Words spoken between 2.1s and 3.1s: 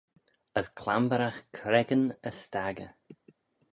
y staggey.